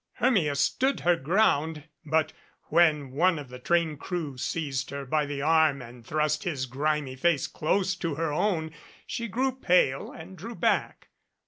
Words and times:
Hermia 0.13 0.55
stood 0.55 1.01
her 1.01 1.15
ground, 1.15 1.83
but 2.03 2.33
when 2.69 3.11
one 3.11 3.37
of 3.37 3.49
the 3.49 3.59
train 3.59 3.97
crew 3.97 4.35
seized 4.35 4.89
her 4.89 5.05
by 5.05 5.27
the 5.27 5.43
arm 5.43 5.79
and 5.79 6.03
thrust 6.03 6.43
his 6.43 6.65
grimy 6.65 7.15
face 7.15 7.45
close 7.45 7.95
to 7.97 8.15
her 8.15 8.33
own 8.33 8.71
she 9.05 9.27
grew 9.27 9.51
pale 9.51 10.11
and 10.11 10.35
drew 10.39 10.55
back. 10.55 11.09